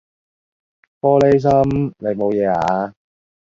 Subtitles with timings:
[0.99, 2.91] 玻璃心，你冇嘢啊？